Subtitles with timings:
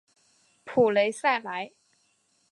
[0.65, 1.73] 普雷赛莱。